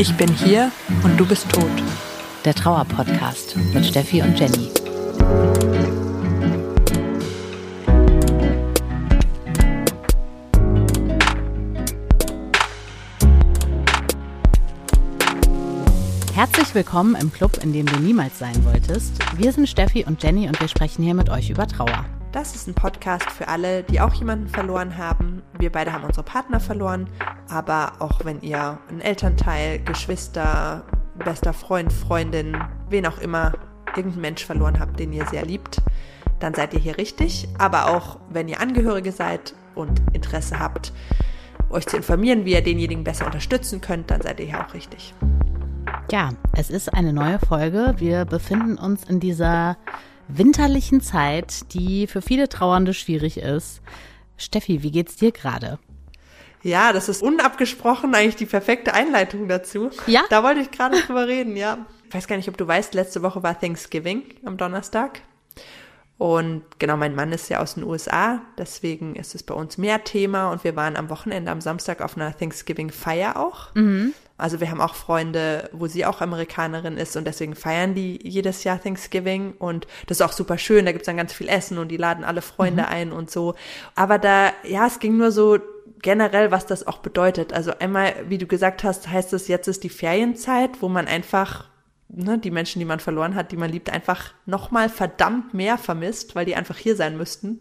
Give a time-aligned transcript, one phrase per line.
[0.00, 0.70] Ich bin hier
[1.02, 1.64] und du bist tot.
[2.44, 4.70] Der Trauer-Podcast mit Steffi und Jenny.
[16.32, 19.14] Herzlich willkommen im Club, in dem du niemals sein wolltest.
[19.36, 22.04] Wir sind Steffi und Jenny und wir sprechen hier mit euch über Trauer.
[22.32, 25.42] Das ist ein Podcast für alle, die auch jemanden verloren haben.
[25.58, 27.08] Wir beide haben unsere Partner verloren,
[27.48, 30.84] aber auch wenn ihr einen Elternteil, Geschwister,
[31.24, 32.54] bester Freund, Freundin,
[32.90, 33.54] wen auch immer,
[33.96, 35.80] irgendeinen Mensch verloren habt, den ihr sehr liebt,
[36.38, 37.48] dann seid ihr hier richtig.
[37.56, 40.92] Aber auch wenn ihr Angehörige seid und Interesse habt,
[41.70, 45.14] euch zu informieren, wie ihr denjenigen besser unterstützen könnt, dann seid ihr hier auch richtig.
[46.12, 47.94] Ja, es ist eine neue Folge.
[47.96, 49.78] Wir befinden uns in dieser
[50.28, 53.80] winterlichen Zeit, die für viele Trauernde schwierig ist.
[54.36, 55.78] Steffi, wie geht's dir gerade?
[56.62, 59.90] Ja, das ist unabgesprochen eigentlich die perfekte Einleitung dazu.
[60.06, 60.22] Ja.
[60.28, 61.86] Da wollte ich gerade drüber reden, ja.
[62.08, 65.20] Ich weiß gar nicht, ob du weißt, letzte Woche war Thanksgiving am Donnerstag.
[66.18, 70.02] Und genau, mein Mann ist ja aus den USA, deswegen ist es bei uns mehr
[70.02, 73.72] Thema und wir waren am Wochenende am Samstag auf einer Thanksgiving-Feier auch.
[73.76, 74.12] Mhm.
[74.36, 78.64] Also wir haben auch Freunde, wo sie auch Amerikanerin ist und deswegen feiern die jedes
[78.64, 81.88] Jahr Thanksgiving und das ist auch super schön, da gibt's dann ganz viel Essen und
[81.88, 82.88] die laden alle Freunde mhm.
[82.88, 83.54] ein und so.
[83.94, 85.58] Aber da, ja, es ging nur so
[86.02, 87.52] generell, was das auch bedeutet.
[87.52, 91.68] Also einmal, wie du gesagt hast, heißt es, jetzt ist die Ferienzeit, wo man einfach
[92.08, 96.34] ne, die Menschen, die man verloren hat, die man liebt, einfach nochmal verdammt mehr vermisst,
[96.34, 97.60] weil die einfach hier sein müssten.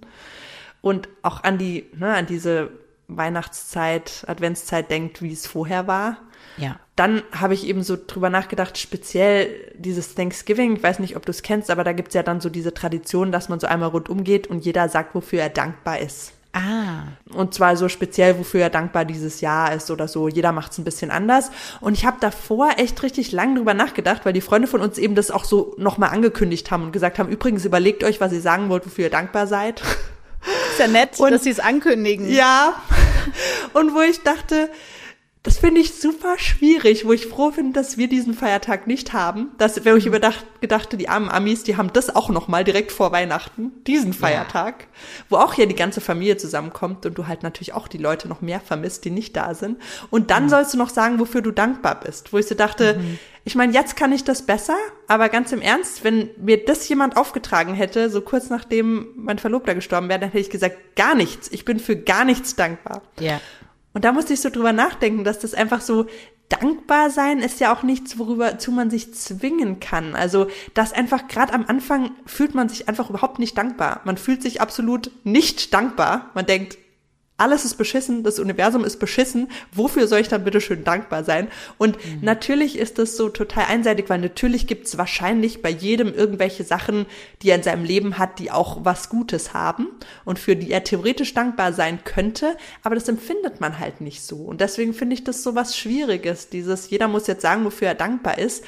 [0.81, 2.72] Und auch an die, ne, an diese
[3.08, 6.18] Weihnachtszeit, Adventszeit denkt, wie es vorher war.
[6.58, 6.80] Ja.
[6.95, 11.31] Dann habe ich eben so drüber nachgedacht, speziell dieses Thanksgiving, ich weiß nicht, ob du
[11.31, 14.23] es kennst, aber da gibt's ja dann so diese Tradition, dass man so einmal rundum
[14.23, 16.34] geht und jeder sagt, wofür er dankbar ist.
[16.58, 17.03] Ah.
[17.36, 20.27] Und zwar so speziell, wofür er dankbar dieses Jahr ist oder so.
[20.27, 21.52] Jeder macht es ein bisschen anders.
[21.81, 25.13] Und ich habe davor echt richtig lang drüber nachgedacht, weil die Freunde von uns eben
[25.13, 28.69] das auch so nochmal angekündigt haben und gesagt haben, übrigens überlegt euch, was ihr sagen
[28.69, 29.84] wollt, wofür ihr dankbar seid.
[30.72, 32.31] Ist ja nett, und, dass sie es ankündigen.
[32.31, 32.74] Ja.
[33.74, 34.69] Und wo ich dachte,
[35.44, 39.52] das finde ich super schwierig, wo ich froh bin, dass wir diesen Feiertag nicht haben.
[39.58, 40.09] Dass, wenn ich mhm.
[40.09, 44.14] überdacht, gedachte, die armen Amis, die haben das auch noch mal direkt vor Weihnachten, diesen
[44.14, 44.88] Feiertag, ja.
[45.30, 48.42] wo auch hier die ganze Familie zusammenkommt und du halt natürlich auch die Leute noch
[48.42, 49.78] mehr vermisst, die nicht da sind.
[50.09, 50.50] Und dann mhm.
[50.50, 52.34] sollst du noch sagen, wofür du dankbar bist.
[52.34, 53.19] Wo ich so dachte, mhm.
[53.46, 54.75] ich meine, jetzt kann ich das besser,
[55.08, 59.75] aber ganz im Ernst, wenn mir das jemand aufgetragen hätte, so kurz nachdem mein Verlobter
[59.75, 61.50] gestorben wäre, dann hätte ich gesagt, gar nichts.
[61.52, 63.04] Ich bin für gar nichts dankbar.
[63.19, 63.40] Ja.
[63.97, 66.06] Und da musste ich so drüber nachdenken, dass das einfach so
[66.50, 70.13] dankbar sein ist ja auch nichts, worüber zu man sich zwingen kann.
[70.13, 74.02] Also das einfach gerade am Anfang fühlt man sich einfach überhaupt nicht dankbar.
[74.06, 76.30] Man fühlt sich absolut nicht dankbar.
[76.36, 76.78] Man denkt,
[77.38, 81.48] alles ist beschissen, das Universum ist beschissen, wofür soll ich dann bitte schön dankbar sein?
[81.78, 82.20] Und mhm.
[82.22, 87.06] natürlich ist das so total einseitig, weil natürlich gibt es wahrscheinlich bei jedem irgendwelche Sachen,
[87.42, 89.88] die er in seinem Leben hat, die auch was Gutes haben
[90.25, 94.38] und für die er theoretisch dankbar sein könnte, aber das empfindet man halt nicht so.
[94.38, 97.96] Und deswegen finde ich das so was Schwieriges, dieses, jeder muss jetzt sagen, wofür er
[97.96, 98.64] dankbar ist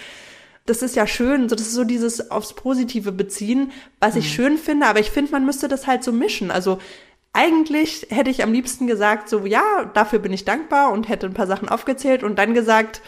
[0.70, 4.30] das ist ja schön, so das ist so dieses aufs Positive beziehen, was ich mhm.
[4.30, 6.52] schön finde, aber ich finde, man müsste das halt so mischen.
[6.52, 6.78] Also
[7.34, 11.34] eigentlich hätte ich am liebsten gesagt, so ja, dafür bin ich dankbar und hätte ein
[11.34, 13.02] paar Sachen aufgezählt und dann gesagt,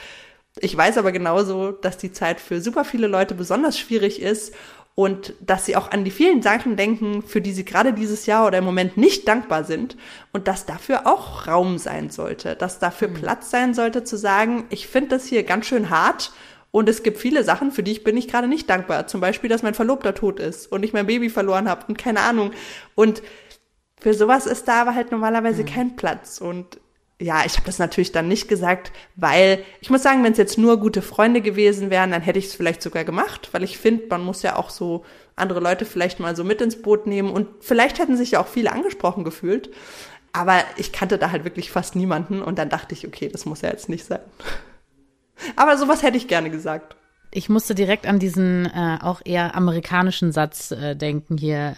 [0.60, 4.54] ich weiß aber genauso, dass die Zeit für super viele Leute besonders schwierig ist
[4.96, 8.46] und dass sie auch an die vielen Sachen denken, für die sie gerade dieses Jahr
[8.46, 9.96] oder im Moment nicht dankbar sind
[10.34, 13.14] und dass dafür auch Raum sein sollte, dass dafür mhm.
[13.16, 16.34] Platz sein sollte zu sagen, ich finde das hier ganz schön hart
[16.72, 19.08] und es gibt viele Sachen, für die ich bin ich gerade nicht dankbar.
[19.08, 22.22] Zum Beispiel, dass mein Verlobter tot ist und ich mein Baby verloren habe und keine
[22.22, 22.52] Ahnung.
[22.96, 23.22] Und
[24.02, 25.68] für sowas ist da aber halt normalerweise mhm.
[25.68, 26.42] kein Platz.
[26.42, 26.80] Und
[27.20, 30.58] ja, ich habe das natürlich dann nicht gesagt, weil ich muss sagen, wenn es jetzt
[30.58, 34.08] nur gute Freunde gewesen wären, dann hätte ich es vielleicht sogar gemacht, weil ich finde,
[34.10, 37.48] man muss ja auch so andere Leute vielleicht mal so mit ins Boot nehmen und
[37.60, 39.70] vielleicht hätten sich ja auch viele angesprochen gefühlt.
[40.34, 43.62] Aber ich kannte da halt wirklich fast niemanden und dann dachte ich, okay, das muss
[43.62, 44.22] ja jetzt nicht sein.
[45.56, 46.96] Aber sowas hätte ich gerne gesagt.
[47.32, 51.76] Ich musste direkt an diesen äh, auch eher amerikanischen Satz äh, denken hier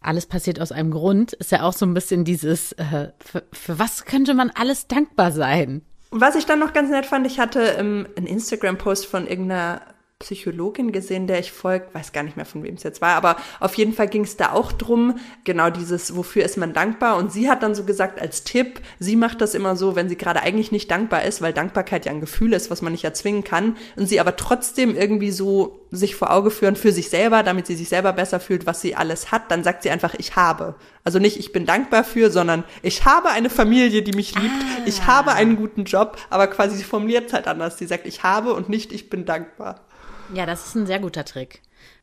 [0.00, 3.78] alles passiert aus einem Grund, ist ja auch so ein bisschen dieses, äh, für, für
[3.78, 5.82] was könnte man alles dankbar sein?
[6.10, 9.82] Was ich dann noch ganz nett fand, ich hatte ähm, einen Instagram-Post von irgendeiner
[10.20, 13.36] Psychologin gesehen, der ich folge, weiß gar nicht mehr, von wem es jetzt war, aber
[13.60, 17.16] auf jeden Fall ging es da auch drum, genau dieses, wofür ist man dankbar?
[17.18, 20.16] Und sie hat dann so gesagt, als Tipp, sie macht das immer so, wenn sie
[20.16, 23.44] gerade eigentlich nicht dankbar ist, weil Dankbarkeit ja ein Gefühl ist, was man nicht erzwingen
[23.44, 27.68] kann, und sie aber trotzdem irgendwie so sich vor Auge führen für sich selber, damit
[27.68, 30.74] sie sich selber besser fühlt, was sie alles hat, dann sagt sie einfach, ich habe.
[31.04, 34.82] Also nicht, ich bin dankbar für, sondern ich habe eine Familie, die mich liebt, ah.
[34.84, 37.78] ich habe einen guten Job, aber quasi sie formuliert es halt anders.
[37.78, 39.87] Sie sagt, ich habe und nicht, ich bin dankbar.
[40.34, 41.62] Ja, das ist ein sehr guter Trick.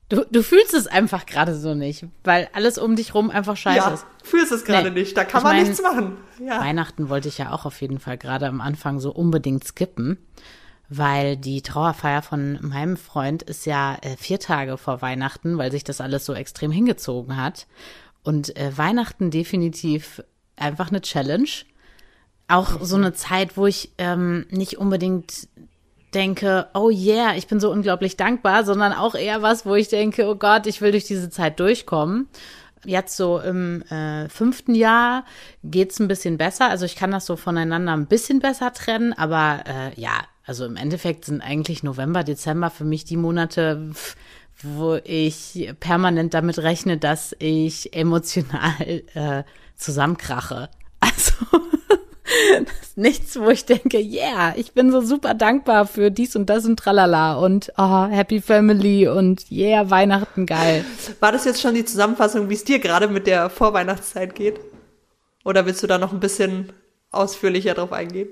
[0.09, 3.77] Du, du fühlst es einfach gerade so nicht, weil alles um dich rum einfach scheiße
[3.77, 4.05] ja, ist.
[4.23, 6.17] fühlst es gerade nee, nicht, da kann man mein, nichts machen.
[6.39, 6.59] Ja.
[6.59, 10.19] Weihnachten wollte ich ja auch auf jeden Fall gerade am Anfang so unbedingt skippen,
[10.89, 15.83] weil die Trauerfeier von meinem Freund ist ja äh, vier Tage vor Weihnachten, weil sich
[15.83, 17.65] das alles so extrem hingezogen hat.
[18.21, 20.21] Und äh, Weihnachten definitiv
[20.55, 21.49] einfach eine Challenge.
[22.47, 25.47] Auch so eine Zeit, wo ich ähm, nicht unbedingt
[26.15, 30.27] denke, oh yeah, ich bin so unglaublich dankbar, sondern auch eher was, wo ich denke,
[30.27, 32.27] oh Gott, ich will durch diese Zeit durchkommen.
[32.85, 35.25] Jetzt so im äh, fünften Jahr
[35.63, 36.69] geht's ein bisschen besser.
[36.69, 40.75] Also ich kann das so voneinander ein bisschen besser trennen, aber äh, ja, also im
[40.75, 43.91] Endeffekt sind eigentlich November, Dezember für mich die Monate,
[44.61, 49.43] wo ich permanent damit rechne, dass ich emotional äh,
[49.75, 50.69] zusammenkrache.
[51.01, 51.35] Also
[52.95, 56.77] nichts, wo ich denke, yeah, ich bin so super dankbar für dies und das und
[56.77, 60.85] tralala und oh, Happy Family und yeah, Weihnachten geil.
[61.19, 64.59] War das jetzt schon die Zusammenfassung, wie es dir gerade mit der Vorweihnachtszeit geht?
[65.43, 66.73] Oder willst du da noch ein bisschen
[67.11, 68.29] ausführlicher drauf eingehen?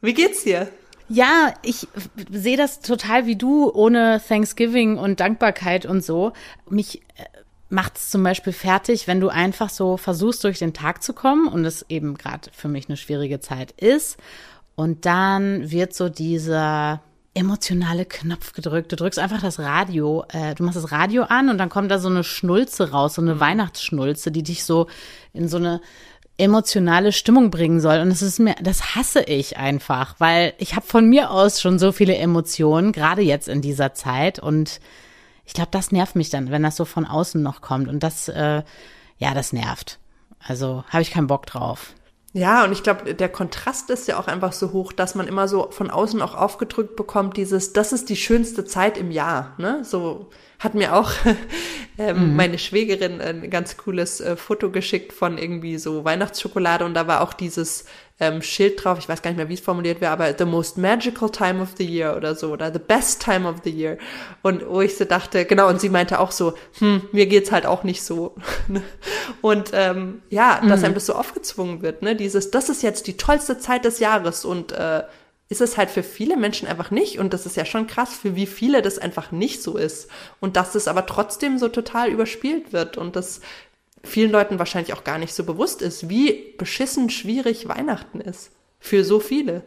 [0.00, 0.68] Wie geht's dir?
[1.08, 1.86] Ja, ich
[2.30, 6.32] sehe das total wie du, ohne Thanksgiving und Dankbarkeit und so.
[6.68, 7.24] Mich äh,
[7.68, 11.48] macht es zum Beispiel fertig, wenn du einfach so versuchst, durch den Tag zu kommen
[11.48, 14.18] und es eben gerade für mich eine schwierige Zeit ist.
[14.76, 17.00] Und dann wird so dieser
[17.34, 18.92] emotionale Knopf gedrückt.
[18.92, 21.98] Du drückst einfach das Radio, äh, du machst das Radio an und dann kommt da
[21.98, 23.40] so eine Schnulze raus, so eine mhm.
[23.40, 24.86] Weihnachtsschnulze, die dich so
[25.32, 25.80] in so eine
[26.38, 27.98] emotionale Stimmung bringen soll.
[27.98, 31.78] Und das ist mir, das hasse ich einfach, weil ich habe von mir aus schon
[31.78, 34.38] so viele Emotionen, gerade jetzt in dieser Zeit.
[34.38, 34.80] Und
[35.46, 37.88] ich glaube, das nervt mich dann, wenn das so von außen noch kommt.
[37.88, 38.62] Und das, äh,
[39.18, 39.98] ja, das nervt.
[40.40, 41.94] Also habe ich keinen Bock drauf.
[42.36, 45.48] Ja, und ich glaube, der Kontrast ist ja auch einfach so hoch, dass man immer
[45.48, 49.82] so von außen auch aufgedrückt bekommt, dieses, das ist die schönste Zeit im Jahr, ne?
[49.84, 50.28] So
[50.58, 51.12] hat mir auch
[51.98, 52.36] ähm, mhm.
[52.36, 57.22] meine Schwägerin ein ganz cooles äh, Foto geschickt von irgendwie so Weihnachtsschokolade und da war
[57.22, 57.86] auch dieses
[58.18, 60.78] ähm, Schild drauf, ich weiß gar nicht mehr, wie es formuliert wäre, aber the most
[60.78, 63.98] magical time of the year oder so oder the best time of the year
[64.42, 67.66] und wo ich so dachte, genau und sie meinte auch so, hm, mir geht's halt
[67.66, 68.34] auch nicht so
[69.42, 70.86] und ähm, ja, dass mhm.
[70.86, 74.44] einem das so aufgezwungen wird, ne, dieses, das ist jetzt die tollste Zeit des Jahres
[74.44, 75.02] und äh,
[75.48, 77.18] ist es halt für viele Menschen einfach nicht.
[77.18, 80.08] Und das ist ja schon krass, für wie viele das einfach nicht so ist.
[80.40, 83.40] Und dass es aber trotzdem so total überspielt wird und das
[84.06, 88.52] vielen Leuten wahrscheinlich auch gar nicht so bewusst ist, wie beschissen schwierig Weihnachten ist.
[88.78, 89.62] Für so viele.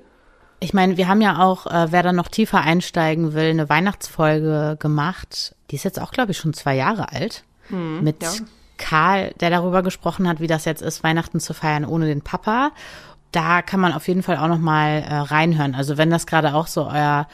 [0.60, 4.78] Ich meine, wir haben ja auch, äh, wer da noch tiefer einsteigen will, eine Weihnachtsfolge
[4.80, 5.56] gemacht.
[5.72, 7.44] Die ist jetzt auch, glaube ich, schon zwei Jahre alt.
[7.68, 8.32] Hm, mit ja.
[8.78, 12.72] Karl, der darüber gesprochen hat, wie das jetzt ist, Weihnachten zu feiern ohne den Papa
[13.32, 15.76] da kann man auf jeden Fall auch noch mal äh, reinhören.
[15.76, 17.28] Also wenn das gerade auch so euer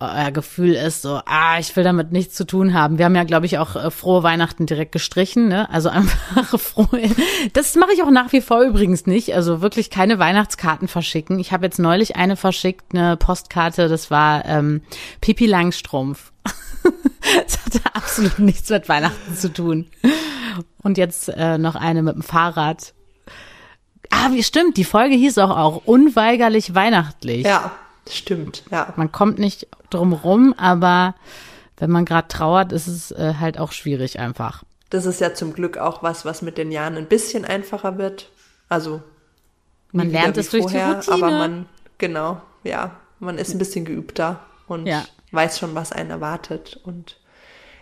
[0.00, 2.98] euer Gefühl ist, so, ah, ich will damit nichts zu tun haben.
[2.98, 5.68] Wir haben ja, glaube ich, auch äh, frohe Weihnachten direkt gestrichen, ne?
[5.70, 7.10] Also einfach frohe.
[7.52, 9.34] Das mache ich auch nach wie vor übrigens nicht.
[9.34, 11.40] Also wirklich keine Weihnachtskarten verschicken.
[11.40, 14.82] Ich habe jetzt neulich eine verschickt, eine Postkarte, das war ähm,
[15.20, 16.32] Pipi Langstrumpf.
[17.46, 19.86] das hatte absolut nichts mit Weihnachten zu tun.
[20.82, 22.94] Und jetzt äh, noch eine mit dem Fahrrad.
[24.10, 27.44] Ah, wie stimmt, die Folge hieß auch auch unweigerlich weihnachtlich.
[27.44, 27.72] Ja,
[28.16, 28.92] stimmt, ja.
[28.96, 31.14] Man kommt nicht drum rum, aber
[31.76, 34.64] wenn man gerade trauert, ist es äh, halt auch schwierig einfach.
[34.90, 38.30] Das ist ja zum Glück auch was, was mit den Jahren ein bisschen einfacher wird.
[38.68, 39.02] Also
[39.92, 41.26] man lernt es durch vorher, die Routine.
[41.26, 41.66] Aber man,
[41.98, 45.04] genau, ja, man ist ein bisschen geübter und ja.
[45.32, 46.80] weiß schon, was einen erwartet.
[46.84, 47.18] Und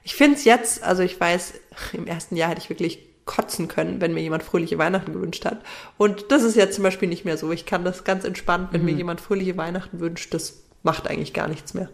[0.03, 1.55] ich finde es jetzt, also ich weiß,
[1.93, 5.61] im ersten Jahr hätte ich wirklich kotzen können, wenn mir jemand fröhliche Weihnachten gewünscht hat.
[5.99, 7.53] Und das ist jetzt zum Beispiel nicht mehr so.
[7.53, 8.87] Ich kann das ganz entspannt, wenn mhm.
[8.87, 11.91] mir jemand fröhliche Weihnachten wünscht, das macht eigentlich gar nichts mehr.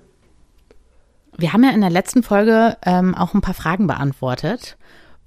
[1.37, 4.77] Wir haben ja in der letzten Folge ähm, auch ein paar Fragen beantwortet.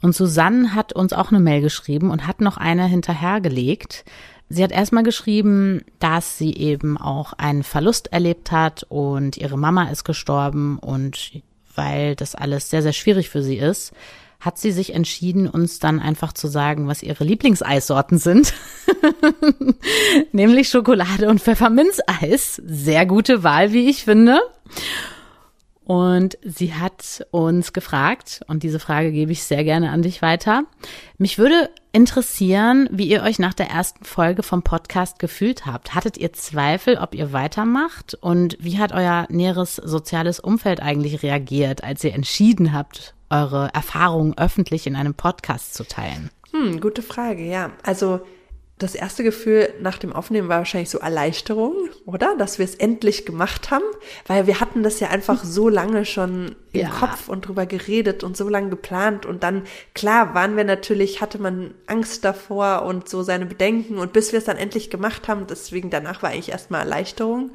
[0.02, 4.06] Und Susanne hat uns auch eine Mail geschrieben und hat noch eine hinterhergelegt.
[4.48, 9.90] Sie hat erstmal geschrieben, dass sie eben auch einen Verlust erlebt hat und ihre Mama
[9.90, 11.42] ist gestorben und
[11.74, 13.94] weil das alles sehr, sehr schwierig für sie ist,
[14.40, 18.54] hat sie sich entschieden, uns dann einfach zu sagen, was ihre Lieblingseissorten sind.
[20.32, 22.62] Nämlich Schokolade und Pfefferminzeis.
[22.66, 24.40] Sehr gute Wahl, wie ich finde.
[25.86, 30.64] Und sie hat uns gefragt, und diese Frage gebe ich sehr gerne an dich weiter.
[31.20, 35.94] Mich würde interessieren, wie ihr euch nach der ersten Folge vom Podcast gefühlt habt.
[35.96, 38.16] Hattet ihr Zweifel, ob ihr weitermacht?
[38.16, 44.38] Und wie hat euer näheres soziales Umfeld eigentlich reagiert, als ihr entschieden habt, eure Erfahrungen
[44.38, 46.30] öffentlich in einem Podcast zu teilen?
[46.52, 47.72] Hm, gute Frage, ja.
[47.84, 48.22] Also
[48.78, 51.74] das erste Gefühl nach dem Aufnehmen war wahrscheinlich so Erleichterung,
[52.06, 52.36] oder?
[52.38, 53.86] Dass wir es endlich gemacht haben,
[54.28, 56.90] weil wir hatten das ja einfach so lange schon im ja.
[56.90, 59.64] Kopf und drüber geredet und so lange geplant und dann,
[59.94, 64.40] klar, waren wir natürlich, hatte man Angst davor und so seine Bedenken und bis wir
[64.40, 67.52] es dann endlich gemacht haben, deswegen danach war eigentlich erstmal Erleichterung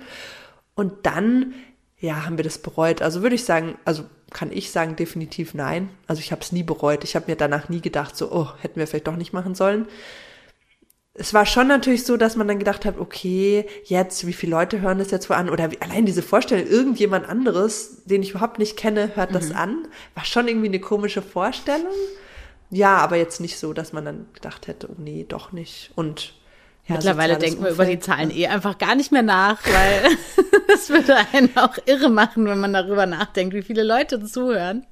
[0.75, 1.53] und dann,
[1.99, 3.03] ja, haben wir das bereut.
[3.03, 5.91] Also würde ich sagen, also kann ich sagen, definitiv nein.
[6.07, 7.05] Also ich habe es nie bereut.
[7.05, 9.87] Ich habe mir danach nie gedacht, so, oh, hätten wir vielleicht doch nicht machen sollen
[11.15, 14.81] es war schon natürlich so, dass man dann gedacht hat, okay, jetzt, wie viele Leute
[14.81, 15.51] hören das jetzt wohl an?
[15.51, 19.35] Oder wie, allein diese Vorstellung, irgendjemand anderes, den ich überhaupt nicht kenne, hört mhm.
[19.35, 21.93] das an, war schon irgendwie eine komische Vorstellung.
[22.71, 25.91] Ja, aber jetzt nicht so, dass man dann gedacht hätte, oh nee, doch nicht.
[25.97, 26.35] Und
[26.87, 30.17] ja, Mittlerweile denken wir über die Zahlen eh einfach gar nicht mehr nach, weil
[30.67, 34.87] das würde einen auch irre machen, wenn man darüber nachdenkt, wie viele Leute zuhören.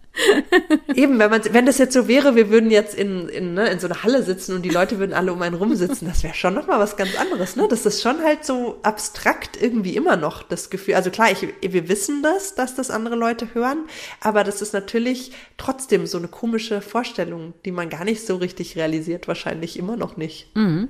[0.94, 3.78] Eben, wenn man, wenn das jetzt so wäre, wir würden jetzt in, in, ne, in
[3.78, 6.54] so einer Halle sitzen und die Leute würden alle um einen rumsitzen, das wäre schon
[6.54, 7.66] nochmal was ganz anderes, ne?
[7.68, 10.94] Das ist schon halt so abstrakt irgendwie immer noch das Gefühl.
[10.94, 13.86] Also klar, ich, wir wissen das, dass das andere Leute hören,
[14.20, 18.76] aber das ist natürlich trotzdem so eine komische Vorstellung, die man gar nicht so richtig
[18.76, 20.54] realisiert, wahrscheinlich immer noch nicht.
[20.56, 20.88] Mhm.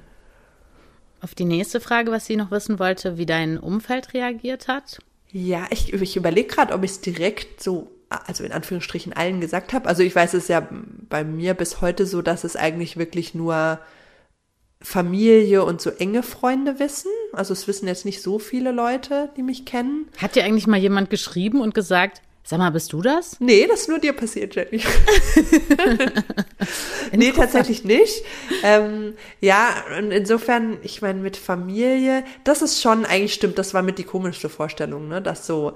[1.20, 4.98] Auf die nächste Frage, was sie noch wissen wollte, wie dein Umfeld reagiert hat.
[5.30, 9.72] Ja, ich, ich überlege gerade, ob ich es direkt so also in Anführungsstrichen allen gesagt
[9.72, 9.88] habe.
[9.88, 10.66] Also ich weiß es ja
[11.08, 13.80] bei mir bis heute so, dass es eigentlich wirklich nur
[14.80, 17.10] Familie und so enge Freunde wissen.
[17.32, 20.08] Also es wissen jetzt nicht so viele Leute, die mich kennen.
[20.18, 23.38] Hat dir eigentlich mal jemand geschrieben und gesagt, sag mal, bist du das?
[23.40, 24.82] Nee, das ist nur dir passiert, Jenny.
[27.12, 28.24] nee, tatsächlich nicht.
[28.62, 33.82] Ähm, ja, und insofern, ich meine, mit Familie, das ist schon, eigentlich stimmt, das war
[33.82, 35.74] mit die komischste Vorstellung, ne, dass so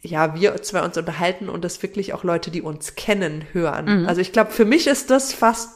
[0.00, 4.02] ja, wir zwei uns unterhalten und das wirklich auch Leute, die uns kennen, hören.
[4.02, 4.08] Mhm.
[4.08, 5.70] Also ich glaube, für mich ist das fast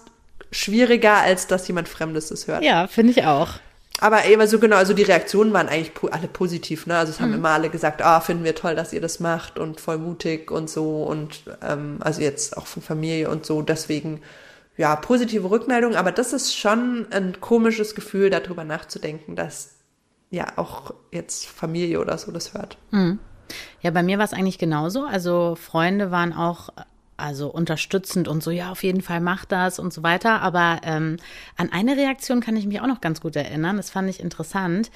[0.50, 2.62] schwieriger, als dass jemand Fremdes es hört.
[2.62, 3.54] Ja, finde ich auch.
[4.00, 6.96] Aber eben so genau, also die Reaktionen waren eigentlich alle positiv, ne?
[6.96, 7.36] Also es haben mhm.
[7.36, 10.68] immer alle gesagt, ah, finden wir toll, dass ihr das macht und voll mutig und
[10.68, 13.62] so und ähm, also jetzt auch von Familie und so.
[13.62, 14.20] Deswegen
[14.76, 19.74] ja positive Rückmeldung, aber das ist schon ein komisches Gefühl, darüber nachzudenken, dass
[20.30, 22.78] ja auch jetzt Familie oder so das hört.
[22.90, 23.18] Mhm.
[23.82, 25.04] Ja, bei mir war es eigentlich genauso.
[25.04, 26.70] Also Freunde waren auch
[27.22, 30.42] also unterstützend und so, ja, auf jeden Fall mach das und so weiter.
[30.42, 31.16] Aber ähm,
[31.56, 33.76] an eine Reaktion kann ich mich auch noch ganz gut erinnern.
[33.76, 34.90] Das fand ich interessant.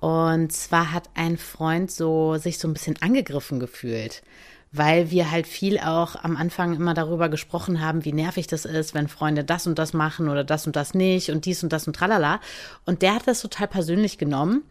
[0.00, 4.22] Und zwar hat ein Freund so sich so ein bisschen angegriffen gefühlt,
[4.70, 8.92] weil wir halt viel auch am Anfang immer darüber gesprochen haben, wie nervig das ist,
[8.92, 11.86] wenn Freunde das und das machen oder das und das nicht und dies und das
[11.86, 12.40] und tralala.
[12.84, 14.62] Und der hat das total persönlich genommen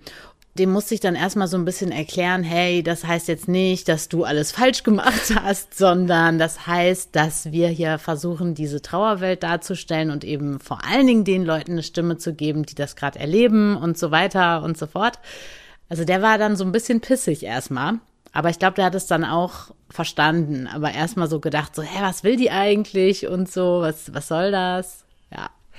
[0.57, 4.07] dem musste ich dann erstmal so ein bisschen erklären, hey, das heißt jetzt nicht, dass
[4.07, 10.11] du alles falsch gemacht hast, sondern das heißt, dass wir hier versuchen, diese Trauerwelt darzustellen
[10.11, 13.75] und eben vor allen Dingen den Leuten eine Stimme zu geben, die das gerade erleben
[13.75, 15.19] und so weiter und so fort.
[15.89, 17.99] Also der war dann so ein bisschen pissig erstmal.
[18.31, 21.99] Aber ich glaube, der hat es dann auch verstanden, aber erstmal so gedacht, so, hä,
[22.01, 25.05] was will die eigentlich und so, was, was soll das?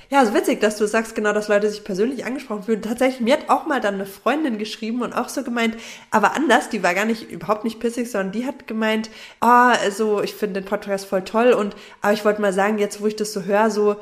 [0.09, 0.25] Ja.
[0.25, 2.81] So witzig, dass du sagst, genau, dass Leute sich persönlich angesprochen fühlen.
[2.81, 5.75] Tatsächlich, mir hat auch mal dann eine Freundin geschrieben und auch so gemeint,
[6.11, 9.09] aber anders, die war gar nicht, überhaupt nicht pissig, sondern die hat gemeint,
[9.39, 12.77] ah, oh, also ich finde den Podcast voll toll und, aber ich wollte mal sagen,
[12.77, 13.95] jetzt wo ich das so höre, so,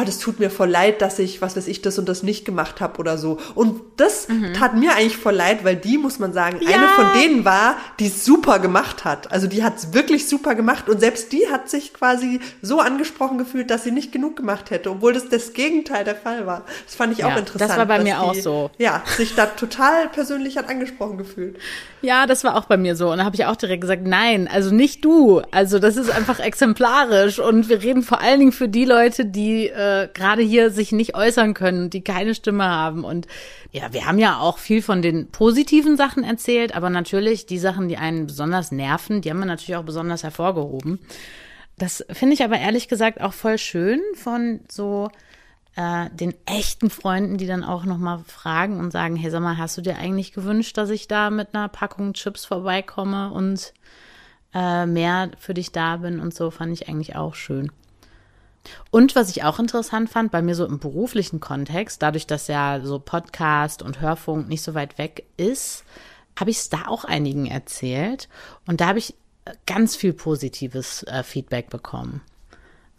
[0.00, 2.44] ah, das tut mir voll leid, dass ich, was weiß ich, das und das nicht
[2.44, 3.38] gemacht habe oder so.
[3.54, 4.54] Und das mhm.
[4.54, 6.76] tat mir eigentlich voll leid, weil die, muss man sagen, ja.
[6.76, 9.30] eine von denen war, die es super gemacht hat.
[9.30, 13.38] Also die hat es wirklich super gemacht und selbst die hat sich quasi so angesprochen
[13.38, 16.64] gefühlt, dass sie nicht genug gemacht hätte, obwohl das das Gegenteil der Fall war.
[16.86, 17.70] Das fand ich ja, auch interessant.
[17.70, 18.70] Das war bei mir die, auch so.
[18.78, 21.56] Ja, sich da total persönlich hat angesprochen gefühlt.
[22.02, 23.10] Ja, das war auch bei mir so.
[23.10, 25.42] Und da habe ich auch direkt gesagt, nein, also nicht du.
[25.50, 27.38] Also das ist einfach exemplarisch.
[27.38, 31.14] Und wir reden vor allen Dingen für die Leute, die äh, gerade hier sich nicht
[31.14, 33.04] äußern können, die keine Stimme haben.
[33.04, 33.26] Und
[33.72, 37.88] ja, wir haben ja auch viel von den positiven Sachen erzählt, aber natürlich die Sachen,
[37.88, 40.98] die einen besonders nerven, die haben wir natürlich auch besonders hervorgehoben.
[41.78, 45.10] Das finde ich aber ehrlich gesagt auch voll schön von so
[45.76, 49.78] äh, den echten Freunden, die dann auch nochmal fragen und sagen, hey, sag mal, hast
[49.78, 53.72] du dir eigentlich gewünscht, dass ich da mit einer Packung Chips vorbeikomme und
[54.52, 57.70] äh, mehr für dich da bin und so, fand ich eigentlich auch schön.
[58.90, 62.80] Und was ich auch interessant fand, bei mir so im beruflichen Kontext, dadurch, dass ja
[62.82, 65.84] so Podcast und Hörfunk nicht so weit weg ist,
[66.38, 68.28] habe ich es da auch einigen erzählt
[68.66, 69.14] und da habe ich
[69.66, 72.22] ganz viel positives äh, Feedback bekommen.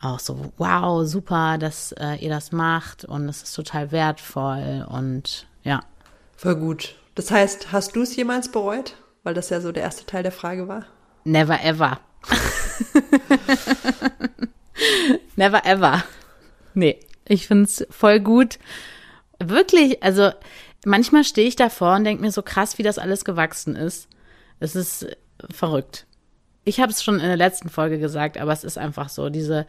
[0.02, 5.48] Auch so, wow, super, dass äh, ihr das macht und es ist total wertvoll und
[5.64, 5.82] ja.
[6.36, 6.96] Voll gut.
[7.14, 8.96] Das heißt, hast du es jemals bereut?
[9.24, 10.86] Weil das ja so der erste Teil der Frage war.
[11.24, 12.00] Never ever.
[15.36, 16.04] Never ever.
[16.74, 18.60] Nee, ich find's voll gut.
[19.40, 20.32] Wirklich, also
[20.86, 24.08] manchmal stehe ich davor und denke mir so krass, wie das alles gewachsen ist.
[24.60, 25.08] Es ist
[25.52, 26.06] verrückt
[26.64, 29.66] ich habe es schon in der letzten Folge gesagt, aber es ist einfach so, diese,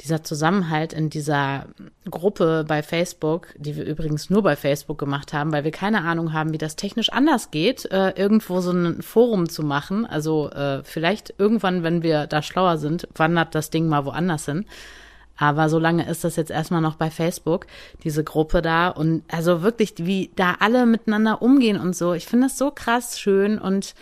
[0.00, 1.66] dieser Zusammenhalt in dieser
[2.08, 6.32] Gruppe bei Facebook, die wir übrigens nur bei Facebook gemacht haben, weil wir keine Ahnung
[6.32, 10.06] haben, wie das technisch anders geht, äh, irgendwo so ein Forum zu machen.
[10.06, 14.66] Also äh, vielleicht irgendwann, wenn wir da schlauer sind, wandert das Ding mal woanders hin.
[15.36, 17.66] Aber solange ist das jetzt erstmal noch bei Facebook,
[18.04, 18.88] diese Gruppe da.
[18.88, 22.14] Und also wirklich, wie da alle miteinander umgehen und so.
[22.14, 23.94] Ich finde das so krass schön und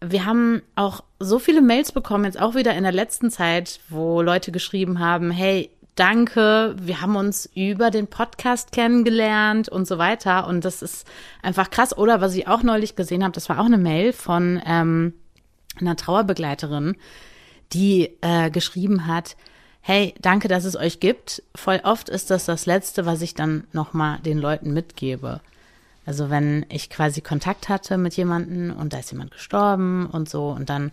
[0.00, 4.22] wir haben auch so viele Mails bekommen, jetzt auch wieder in der letzten Zeit, wo
[4.22, 10.46] Leute geschrieben haben, hey, danke, wir haben uns über den Podcast kennengelernt und so weiter.
[10.46, 11.06] Und das ist
[11.42, 11.96] einfach krass.
[11.96, 15.14] Oder was ich auch neulich gesehen habe, das war auch eine Mail von ähm,
[15.80, 16.96] einer Trauerbegleiterin,
[17.72, 19.36] die äh, geschrieben hat,
[19.80, 21.42] hey, danke, dass es euch gibt.
[21.54, 25.40] Voll oft ist das das Letzte, was ich dann nochmal den Leuten mitgebe.
[26.08, 30.48] Also wenn ich quasi Kontakt hatte mit jemandem und da ist jemand gestorben und so
[30.48, 30.90] und dann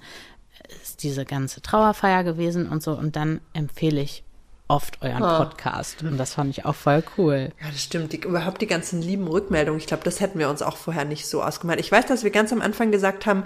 [0.82, 4.26] ist diese ganze Trauerfeier gewesen und so und dann empfehle ich
[4.68, 5.38] oft euren oh.
[5.38, 7.54] Podcast und das fand ich auch voll cool.
[7.62, 8.12] Ja, das stimmt.
[8.12, 9.80] Die, überhaupt die ganzen lieben Rückmeldungen.
[9.80, 11.80] Ich glaube, das hätten wir uns auch vorher nicht so ausgemalt.
[11.80, 13.46] Ich weiß, dass wir ganz am Anfang gesagt haben,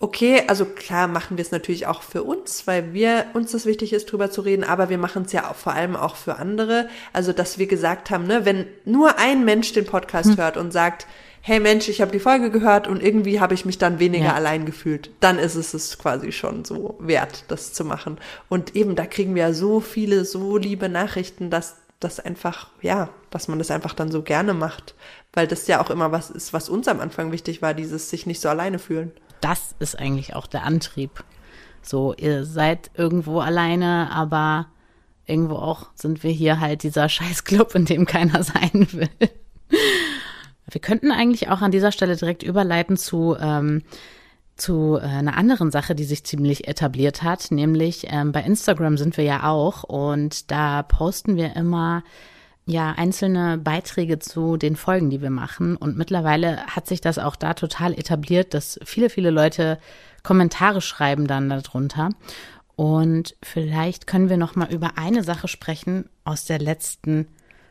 [0.00, 3.92] okay, also klar machen wir es natürlich auch für uns, weil wir uns das wichtig
[3.92, 6.88] ist, drüber zu reden, aber wir machen es ja auch vor allem auch für andere.
[7.12, 10.36] Also, dass wir gesagt haben, ne, wenn nur ein Mensch den Podcast hm.
[10.38, 11.06] hört und sagt,
[11.42, 14.34] hey Mensch, ich habe die Folge gehört und irgendwie habe ich mich dann weniger ja.
[14.34, 18.18] allein gefühlt, dann ist es es quasi schon so wert, das zu machen.
[18.48, 23.10] Und eben, da kriegen wir ja so viele, so liebe Nachrichten, dass das einfach, ja,
[23.30, 24.94] dass man das einfach dann so gerne macht.
[25.32, 28.26] Weil das ja auch immer was ist, was uns am Anfang wichtig war, dieses sich
[28.26, 31.24] nicht so alleine fühlen das ist eigentlich auch der Antrieb.
[31.82, 34.66] So, ihr seid irgendwo alleine, aber
[35.26, 39.08] irgendwo auch sind wir hier halt dieser Scheißclub, in dem keiner sein will.
[40.70, 43.82] Wir könnten eigentlich auch an dieser Stelle direkt überleiten zu, ähm,
[44.56, 49.16] zu äh, einer anderen Sache, die sich ziemlich etabliert hat, nämlich ähm, bei Instagram sind
[49.16, 52.02] wir ja auch und da posten wir immer
[52.66, 55.76] ja einzelne Beiträge zu den Folgen, die wir machen.
[55.76, 59.78] Und mittlerweile hat sich das auch da total etabliert, dass viele, viele Leute
[60.22, 62.10] Kommentare schreiben dann darunter.
[62.76, 67.28] Und vielleicht können wir noch mal über eine Sache sprechen aus der letzten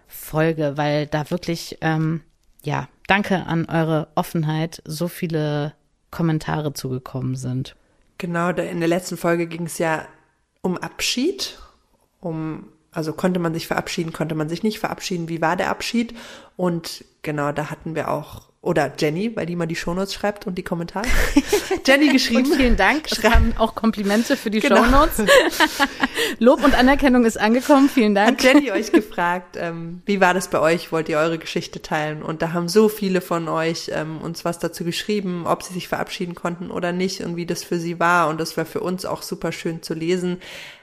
[0.08, 2.22] Folge, weil da wirklich, ähm,
[2.64, 5.74] ja, danke an eure Offenheit, so viele
[6.12, 7.76] Kommentare zugekommen sind.
[8.18, 10.06] Genau, in der letzten Folge ging es ja
[10.62, 11.58] um Abschied,
[12.20, 16.16] um also konnte man sich verabschieden, konnte man sich nicht verabschieden, wie war der Abschied?
[16.56, 20.58] Und genau, da hatten wir auch, oder Jenny, weil die mal die Shownotes schreibt und
[20.58, 21.08] die Kommentare.
[21.86, 22.52] Jenny geschrieben.
[22.52, 23.08] Und vielen Dank.
[23.08, 24.84] Schreiben auch Komplimente für die genau.
[24.84, 25.24] Shownotes.
[26.40, 27.90] Lob und Anerkennung ist angekommen.
[27.90, 28.32] Vielen Dank.
[28.32, 30.92] Hat Jenny euch gefragt, ähm, wie war das bei euch?
[30.92, 32.22] Wollt ihr eure Geschichte teilen?
[32.22, 35.88] Und da haben so viele von euch ähm, uns was dazu geschrieben, ob sie sich
[35.88, 38.28] verabschieden konnten oder nicht und wie das für sie war.
[38.28, 40.42] Und das war für uns auch super schön zu lesen.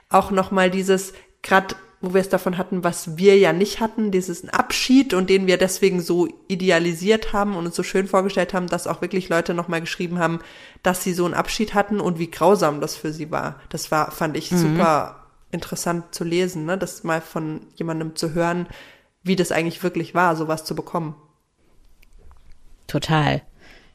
[0.08, 4.48] Auch nochmal dieses, gerade wo wir es davon hatten, was wir ja nicht hatten, dieses
[4.48, 8.86] Abschied und den wir deswegen so idealisiert haben und uns so schön vorgestellt haben, dass
[8.86, 10.40] auch wirklich Leute nochmal geschrieben haben,
[10.82, 13.60] dass sie so einen Abschied hatten und wie grausam das für sie war.
[13.70, 14.58] Das war, fand ich mhm.
[14.58, 16.76] super interessant zu lesen, ne?
[16.76, 18.66] das mal von jemandem zu hören,
[19.22, 21.16] wie das eigentlich wirklich war, sowas zu bekommen.
[22.86, 23.42] Total.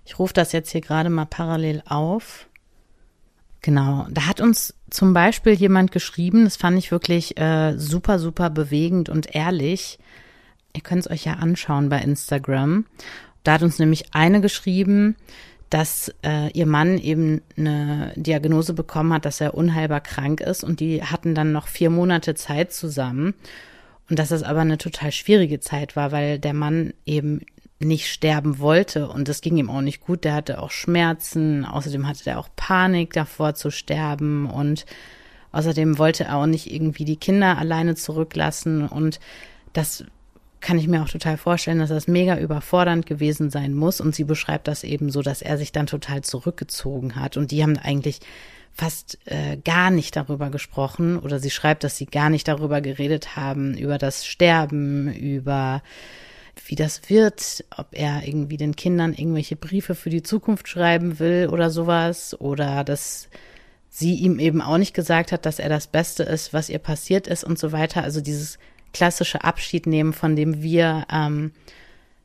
[0.05, 2.47] Ich rufe das jetzt hier gerade mal parallel auf.
[3.61, 8.49] Genau, da hat uns zum Beispiel jemand geschrieben, das fand ich wirklich äh, super, super
[8.49, 9.99] bewegend und ehrlich.
[10.73, 12.85] Ihr könnt es euch ja anschauen bei Instagram.
[13.43, 15.15] Da hat uns nämlich eine geschrieben,
[15.69, 20.79] dass äh, ihr Mann eben eine Diagnose bekommen hat, dass er unheilbar krank ist und
[20.79, 23.33] die hatten dann noch vier Monate Zeit zusammen.
[24.09, 27.45] Und dass das aber eine total schwierige Zeit war, weil der Mann eben
[27.81, 29.07] nicht sterben wollte.
[29.07, 30.23] Und es ging ihm auch nicht gut.
[30.23, 34.49] Der hatte auch Schmerzen, außerdem hatte er auch Panik davor zu sterben.
[34.49, 34.85] Und
[35.51, 38.87] außerdem wollte er auch nicht irgendwie die Kinder alleine zurücklassen.
[38.87, 39.19] Und
[39.73, 40.05] das
[40.61, 43.99] kann ich mir auch total vorstellen, dass das mega überfordernd gewesen sein muss.
[43.99, 47.35] Und sie beschreibt das eben so, dass er sich dann total zurückgezogen hat.
[47.35, 48.19] Und die haben eigentlich
[48.71, 51.17] fast äh, gar nicht darüber gesprochen.
[51.17, 55.81] Oder sie schreibt, dass sie gar nicht darüber geredet haben, über das Sterben, über
[56.65, 61.49] wie das wird, ob er irgendwie den Kindern irgendwelche Briefe für die Zukunft schreiben will
[61.51, 63.29] oder sowas oder dass
[63.89, 67.27] sie ihm eben auch nicht gesagt hat, dass er das Beste ist, was ihr passiert
[67.27, 68.03] ist und so weiter.
[68.03, 68.57] Also dieses
[68.93, 71.51] klassische Abschied nehmen, von dem wir ähm,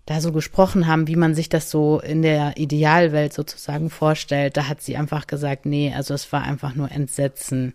[0.07, 4.69] da so gesprochen haben, wie man sich das so in der Idealwelt sozusagen vorstellt, da
[4.69, 7.75] hat sie einfach gesagt, nee, also es war einfach nur Entsetzen.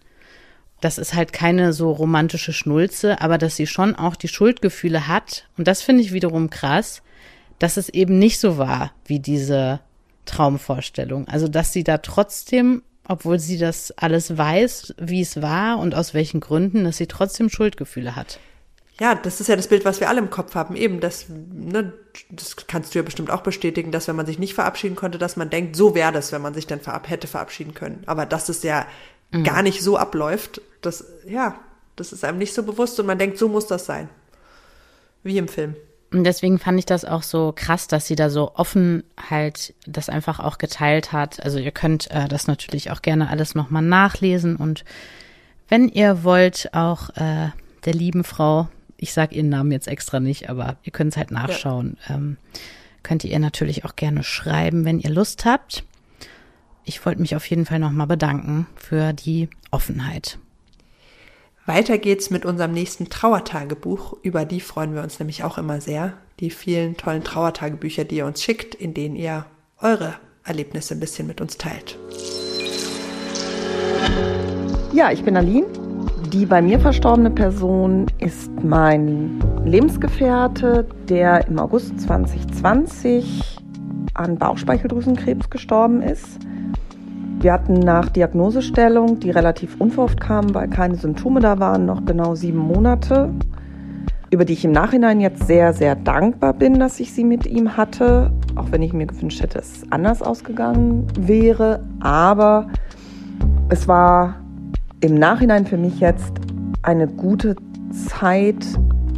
[0.82, 5.48] Das ist halt keine so romantische Schnulze, aber dass sie schon auch die Schuldgefühle hat,
[5.58, 7.02] und das finde ich wiederum krass,
[7.60, 9.80] dass es eben nicht so war wie diese
[10.26, 11.28] Traumvorstellung.
[11.28, 16.14] Also, dass sie da trotzdem, obwohl sie das alles weiß, wie es war und aus
[16.14, 18.40] welchen Gründen, dass sie trotzdem Schuldgefühle hat
[19.02, 20.76] ja, das ist ja das Bild, was wir alle im Kopf haben.
[20.76, 21.92] Eben, das, ne,
[22.30, 25.36] das kannst du ja bestimmt auch bestätigen, dass wenn man sich nicht verabschieden konnte, dass
[25.38, 28.04] man denkt, so wäre das, wenn man sich dann verab hätte verabschieden können.
[28.06, 28.86] Aber dass es ja
[29.32, 29.44] mhm.
[29.44, 31.60] gar nicht so abläuft, das, ja,
[31.96, 34.10] das ist einem nicht so bewusst und man denkt, so muss das sein.
[35.24, 35.76] Wie im Film.
[36.12, 40.10] Und deswegen fand ich das auch so krass, dass sie da so offen halt das
[40.10, 41.42] einfach auch geteilt hat.
[41.44, 44.84] Also ihr könnt äh, das natürlich auch gerne alles nochmal nachlesen und
[45.70, 47.52] wenn ihr wollt, auch äh,
[47.86, 48.68] der lieben Frau
[49.02, 51.98] ich sage ihren Namen jetzt extra nicht, aber ihr könnt es halt nachschauen.
[52.08, 52.16] Ja.
[52.16, 52.38] Ähm,
[53.02, 55.84] könnt ihr natürlich auch gerne schreiben, wenn ihr Lust habt.
[56.86, 60.38] Ich wollte mich auf jeden Fall nochmal bedanken für die Offenheit.
[61.74, 64.18] Weiter geht's mit unserem nächsten Trauertagebuch.
[64.24, 66.12] Über die freuen wir uns nämlich auch immer sehr.
[66.42, 69.46] Die vielen tollen Trauertagebücher, die ihr uns schickt, in denen ihr
[69.80, 71.98] eure Erlebnisse ein bisschen mit uns teilt.
[74.92, 75.66] Ja, ich bin Aline
[76.34, 83.58] die bei mir verstorbene Person ist mein Lebensgefährte, der im August 2020
[84.14, 86.40] an Bauchspeicheldrüsenkrebs gestorben ist.
[87.42, 92.36] Wir hatten nach Diagnosestellung, die relativ unverhofft kam, weil keine Symptome da waren, noch genau
[92.36, 93.34] sieben Monate,
[94.30, 97.76] über die ich im Nachhinein jetzt sehr, sehr dankbar bin, dass ich sie mit ihm
[97.76, 101.84] hatte, auch wenn ich mir gewünscht hätte, es anders ausgegangen wäre.
[102.00, 102.68] Aber
[103.70, 104.36] es war
[105.00, 106.34] im Nachhinein für mich jetzt
[106.84, 107.56] eine gute
[107.92, 108.64] Zeit,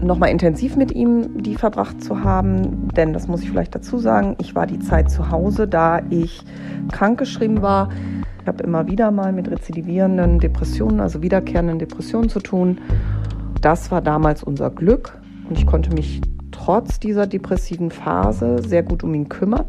[0.06, 2.90] nochmal intensiv mit ihm die verbracht zu haben.
[2.90, 6.42] Denn das muss ich vielleicht dazu sagen, ich war die Zeit zu Hause, da ich
[6.92, 7.90] krankgeschrieben war.
[8.42, 12.80] Ich habe immer wieder mal mit rezidivierenden Depressionen, also wiederkehrenden Depressionen zu tun.
[13.62, 15.18] Das war damals unser Glück
[15.50, 19.66] und ich konnte mich trotz dieser depressiven Phase sehr gut um ihn kümmern.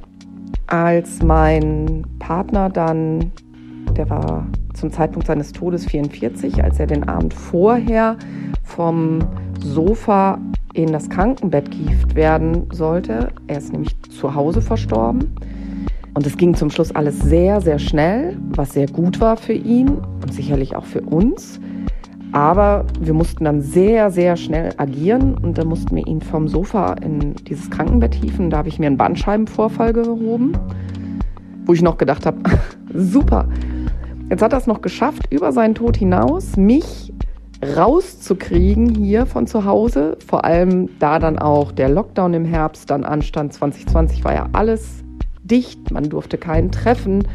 [0.66, 3.30] Als mein Partner dann,
[3.96, 8.16] der war zum Zeitpunkt seines Todes 44, als er den Abend vorher
[8.62, 9.20] vom
[9.60, 10.38] Sofa
[10.74, 13.28] in das Krankenbett gehievt werden sollte.
[13.46, 15.34] Er ist nämlich zu Hause verstorben.
[16.14, 19.88] Und es ging zum Schluss alles sehr, sehr schnell, was sehr gut war für ihn
[19.88, 21.60] und sicherlich auch für uns.
[22.32, 26.94] Aber wir mussten dann sehr, sehr schnell agieren und dann mussten wir ihn vom Sofa
[26.94, 28.50] in dieses Krankenbett hieven.
[28.50, 30.52] Da habe ich mir einen Bandscheibenvorfall gehoben,
[31.64, 32.38] wo ich noch gedacht habe,
[32.94, 33.48] super,
[34.30, 37.12] Jetzt hat er es noch geschafft, über seinen Tod hinaus mich
[37.76, 40.16] rauszukriegen hier von zu Hause.
[40.26, 43.52] Vor allem da dann auch der Lockdown im Herbst dann anstand.
[43.52, 45.04] 2020 war ja alles
[45.42, 47.26] dicht, man durfte keinen treffen.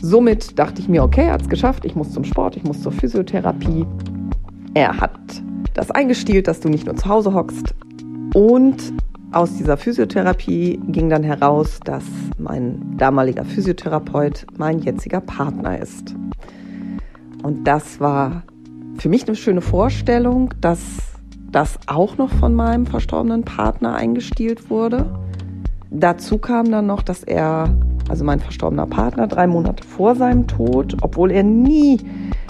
[0.00, 2.82] Somit dachte ich mir, okay, er hat es geschafft, ich muss zum Sport, ich muss
[2.82, 3.86] zur Physiotherapie.
[4.74, 5.20] Er hat
[5.74, 7.74] das eingestielt, dass du nicht nur zu Hause hockst.
[8.34, 8.92] Und
[9.32, 12.04] aus dieser Physiotherapie ging dann heraus, dass
[12.38, 16.14] mein damaliger Physiotherapeut mein jetziger Partner ist.
[17.42, 18.42] Und das war
[18.98, 20.80] für mich eine schöne Vorstellung, dass
[21.50, 25.06] das auch noch von meinem verstorbenen Partner eingestielt wurde.
[25.90, 27.74] Dazu kam dann noch, dass er,
[28.08, 31.98] also mein verstorbener Partner, drei Monate vor seinem Tod, obwohl er nie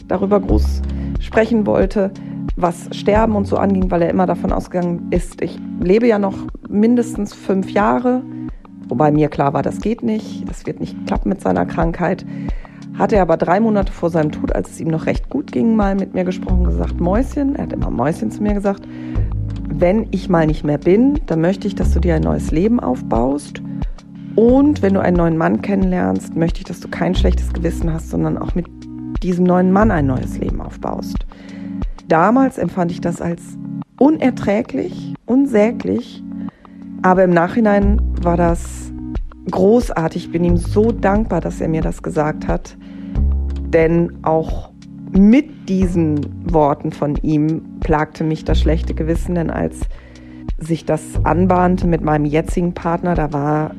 [0.09, 0.83] darüber groß
[1.21, 2.12] sprechen wollte,
[2.57, 6.37] was Sterben und so anging, weil er immer davon ausgegangen ist, ich lebe ja noch
[6.68, 8.22] mindestens fünf Jahre,
[8.88, 12.24] wobei mir klar war, das geht nicht, das wird nicht klappen mit seiner Krankheit.
[12.98, 15.76] Hat er aber drei Monate vor seinem Tod, als es ihm noch recht gut ging,
[15.76, 18.87] mal mit mir gesprochen, gesagt, Mäuschen, er hat immer Mäuschen zu mir gesagt,
[19.68, 22.81] wenn ich mal nicht mehr bin, dann möchte ich, dass du dir ein neues Leben
[22.81, 23.62] aufbaust.
[24.37, 28.11] Und wenn du einen neuen Mann kennenlernst, möchte ich, dass du kein schlechtes Gewissen hast,
[28.11, 28.66] sondern auch mit
[29.22, 31.16] diesem neuen Mann ein neues Leben aufbaust.
[32.12, 33.57] Damals empfand ich das als
[33.98, 36.22] unerträglich, unsäglich,
[37.01, 38.92] aber im Nachhinein war das
[39.51, 40.27] großartig.
[40.27, 42.77] Ich bin ihm so dankbar, dass er mir das gesagt hat,
[43.72, 44.72] denn auch
[45.11, 49.81] mit diesen Worten von ihm plagte mich das schlechte Gewissen, denn als
[50.59, 53.70] sich das anbahnte mit meinem jetzigen Partner, da war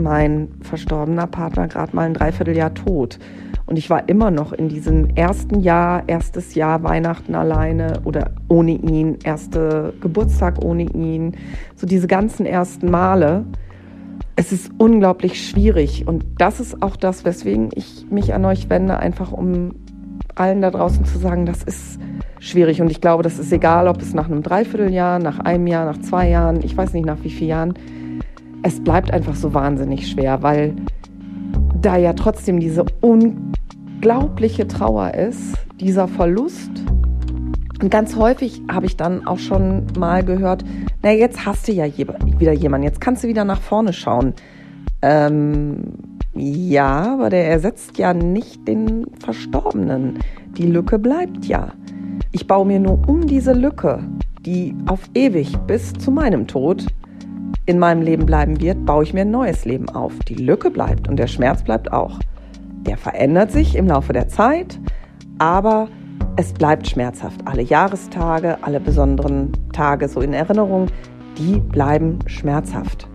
[0.00, 3.18] mein verstorbener Partner gerade mal ein Dreivierteljahr tot.
[3.66, 8.72] Und ich war immer noch in diesem ersten Jahr, erstes Jahr Weihnachten alleine oder ohne
[8.72, 11.32] ihn, erste Geburtstag ohne ihn,
[11.74, 13.44] so diese ganzen ersten Male.
[14.36, 16.06] Es ist unglaublich schwierig.
[16.06, 19.74] Und das ist auch das, weswegen ich mich an euch wende, einfach um
[20.34, 21.98] allen da draußen zu sagen, das ist
[22.40, 22.82] schwierig.
[22.82, 26.00] Und ich glaube, das ist egal, ob es nach einem Dreivierteljahr, nach einem Jahr, nach
[26.00, 27.74] zwei Jahren, ich weiß nicht nach wie vielen Jahren,
[28.62, 30.74] es bleibt einfach so wahnsinnig schwer, weil
[31.80, 33.53] da ja trotzdem diese unglaubliche
[34.68, 36.70] Trauer ist, dieser Verlust.
[37.82, 40.64] Und ganz häufig habe ich dann auch schon mal gehört,
[41.02, 41.86] na jetzt hast du ja
[42.38, 44.34] wieder jemanden, jetzt kannst du wieder nach vorne schauen.
[45.02, 45.94] Ähm,
[46.34, 50.18] ja, aber der ersetzt ja nicht den Verstorbenen.
[50.56, 51.72] Die Lücke bleibt ja.
[52.32, 54.00] Ich baue mir nur um diese Lücke,
[54.40, 56.86] die auf ewig bis zu meinem Tod
[57.66, 60.18] in meinem Leben bleiben wird, baue ich mir ein neues Leben auf.
[60.28, 62.18] Die Lücke bleibt und der Schmerz bleibt auch.
[62.86, 64.78] Der verändert sich im Laufe der Zeit,
[65.38, 65.88] aber
[66.36, 67.40] es bleibt schmerzhaft.
[67.46, 70.86] Alle Jahrestage, alle besonderen Tage so in Erinnerung,
[71.38, 73.08] die bleiben schmerzhaft.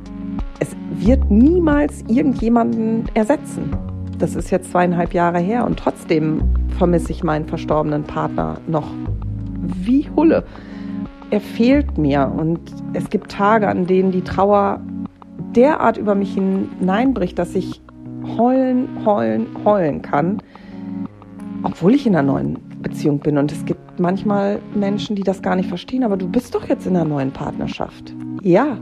[0.60, 3.76] Es wird niemals irgendjemanden ersetzen.
[4.18, 6.42] Das ist jetzt zweieinhalb Jahre her und trotzdem
[6.78, 8.88] vermisse ich meinen verstorbenen Partner noch
[9.62, 10.44] wie Hulle
[11.32, 12.32] er fehlt mir.
[12.36, 12.60] Und
[12.94, 14.82] es gibt Tage, an denen die Trauer
[15.56, 17.82] derart über mich hineinbricht, dass ich
[18.38, 20.42] heulen, heulen, heulen kann,
[21.64, 23.38] obwohl ich in einer neuen Beziehung bin.
[23.38, 26.88] Und es gibt manchmal Menschen, die das gar nicht verstehen, aber du bist doch jetzt
[26.88, 28.14] in einer neuen Partnerschaft.
[28.42, 28.78] Ja,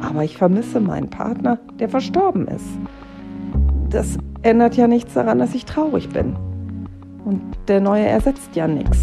[0.00, 2.66] aber ich vermisse meinen Partner, der verstorben ist.
[3.90, 6.36] Das ändert ja nichts daran, dass ich traurig bin.
[7.24, 8.98] Und der neue ersetzt ja nichts.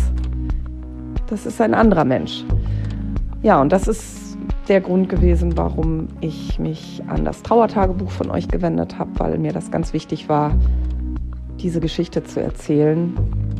[1.28, 2.45] Das ist ein anderer Mensch.
[3.41, 4.23] Ja, und das ist
[4.67, 9.52] der Grund gewesen, warum ich mich an das Trauertagebuch von euch gewendet habe, weil mir
[9.52, 10.56] das ganz wichtig war,
[11.60, 13.13] diese Geschichte zu erzählen.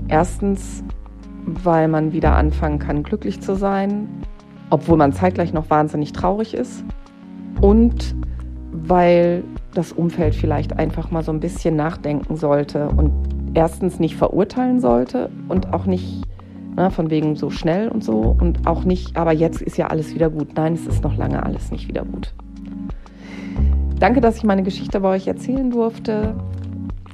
[0.08, 0.84] Erstens,
[1.46, 4.08] weil man wieder anfangen kann, glücklich zu sein,
[4.70, 6.84] obwohl man zeitgleich noch wahnsinnig traurig ist.
[7.62, 8.16] Und
[8.72, 13.12] weil das Umfeld vielleicht einfach mal so ein bisschen nachdenken sollte und
[13.54, 16.24] erstens nicht verurteilen sollte und auch nicht
[16.76, 18.36] Ne, von wegen so schnell und so.
[18.40, 20.56] Und auch nicht, aber jetzt ist ja alles wieder gut.
[20.56, 22.34] Nein, es ist noch lange alles nicht wieder gut.
[24.00, 26.36] Danke, dass ich meine Geschichte bei euch erzählen durfte.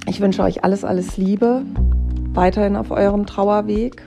[0.08, 1.64] Ich wünsche euch alles, alles Liebe.
[2.34, 4.02] Weiterhin auf eurem Trauerweg.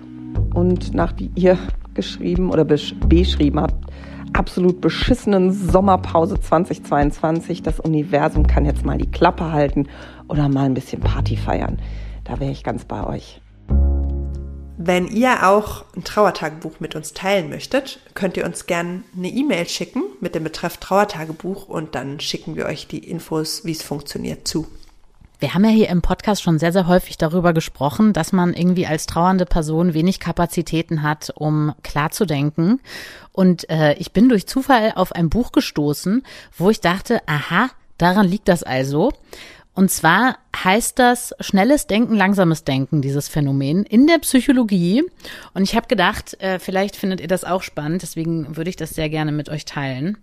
[0.55, 1.59] Und nach wie ihr
[1.95, 3.93] geschrieben oder beschrieben habt,
[4.33, 7.63] absolut beschissenen Sommerpause 2022.
[7.63, 9.87] Das Universum kann jetzt mal die Klappe halten
[10.29, 11.79] oder mal ein bisschen Party feiern.
[12.25, 13.42] Da wäre ich ganz bei euch.
[14.85, 19.69] Wenn ihr auch ein Trauertagebuch mit uns teilen möchtet, könnt ihr uns gerne eine E-Mail
[19.69, 24.49] schicken mit dem Betreff Trauertagebuch und dann schicken wir euch die Infos, wie es funktioniert,
[24.49, 24.67] zu.
[25.39, 28.89] Wir haben ja hier im Podcast schon sehr, sehr häufig darüber gesprochen, dass man irgendwie
[28.89, 32.81] als trauernde Person wenig Kapazitäten hat, um klar zu denken.
[33.31, 36.25] Und äh, ich bin durch Zufall auf ein Buch gestoßen,
[36.59, 39.13] wo ich dachte, aha, daran liegt das also.
[39.75, 45.03] Und zwar heißt das schnelles Denken, langsames Denken, dieses Phänomen in der Psychologie.
[45.55, 48.91] Und ich habe gedacht, äh, vielleicht findet ihr das auch spannend, deswegen würde ich das
[48.91, 50.19] sehr gerne mit euch teilen.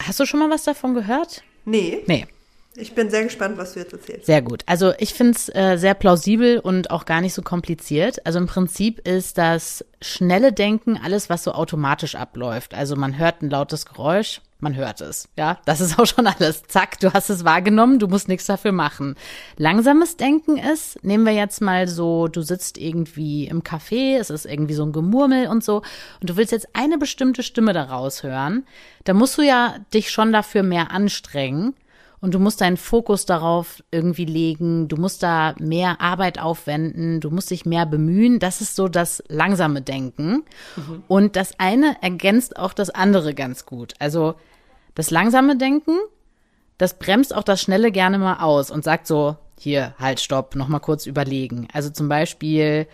[0.00, 1.42] Hast du schon mal was davon gehört?
[1.64, 2.02] Nee.
[2.06, 2.26] Nee.
[2.74, 4.26] Ich bin sehr gespannt, was du jetzt erzählst.
[4.26, 4.62] Sehr gut.
[4.66, 8.24] Also ich finde es äh, sehr plausibel und auch gar nicht so kompliziert.
[8.24, 12.74] Also im Prinzip ist das schnelle Denken alles, was so automatisch abläuft.
[12.74, 15.28] Also man hört ein lautes Geräusch, man hört es.
[15.36, 16.62] Ja, das ist auch schon alles.
[16.62, 19.16] Zack, du hast es wahrgenommen, du musst nichts dafür machen.
[19.58, 24.46] Langsames Denken ist, nehmen wir jetzt mal so, du sitzt irgendwie im Café, es ist
[24.46, 25.82] irgendwie so ein Gemurmel und so,
[26.20, 28.64] und du willst jetzt eine bestimmte Stimme daraus hören,
[29.04, 31.74] da musst du ja dich schon dafür mehr anstrengen.
[32.22, 37.30] Und du musst deinen Fokus darauf irgendwie legen, du musst da mehr Arbeit aufwenden, du
[37.30, 38.38] musst dich mehr bemühen.
[38.38, 40.44] Das ist so das langsame Denken.
[40.76, 41.02] Mhm.
[41.08, 43.94] Und das eine ergänzt auch das andere ganz gut.
[43.98, 44.36] Also
[44.94, 45.98] das langsame Denken,
[46.78, 50.68] das bremst auch das Schnelle gerne mal aus und sagt so, hier, halt, stopp, noch
[50.68, 51.66] mal kurz überlegen.
[51.72, 52.86] Also zum Beispiel,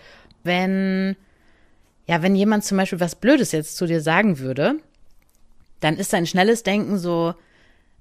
[0.43, 1.17] wenn,
[2.07, 4.77] ja, wenn jemand zum Beispiel was Blödes jetzt zu dir sagen würde,
[5.81, 7.35] dann ist dein schnelles Denken so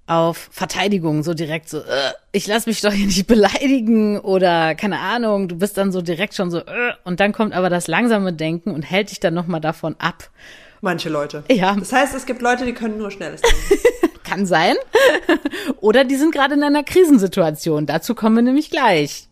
[0.08, 5.00] auf Verteidigung, so direkt so, äh, ich lass mich doch hier nicht beleidigen oder keine
[5.00, 8.34] Ahnung, du bist dann so direkt schon so, äh, und dann kommt aber das langsame
[8.34, 10.30] Denken und hält dich dann noch mal davon ab.
[10.82, 11.44] Manche Leute.
[11.52, 11.76] Ja.
[11.76, 13.84] Das heißt, es gibt Leute, die können nur schnelles denken.
[14.24, 14.76] Kann sein.
[15.80, 17.86] Oder die sind gerade in einer Krisensituation.
[17.86, 19.28] Dazu kommen wir nämlich gleich.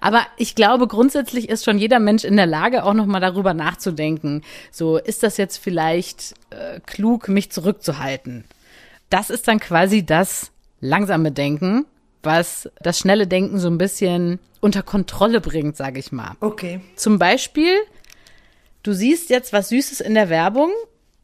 [0.00, 4.42] Aber ich glaube, grundsätzlich ist schon jeder Mensch in der Lage, auch nochmal darüber nachzudenken.
[4.70, 8.44] So, ist das jetzt vielleicht äh, klug, mich zurückzuhalten?
[9.12, 11.84] Das ist dann quasi das langsame Denken,
[12.22, 16.32] was das schnelle Denken so ein bisschen unter Kontrolle bringt, sage ich mal.
[16.40, 16.80] Okay.
[16.96, 17.76] Zum Beispiel,
[18.82, 20.70] du siehst jetzt was Süßes in der Werbung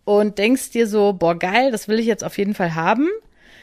[0.04, 3.08] und denkst dir so, boah, geil, das will ich jetzt auf jeden Fall haben.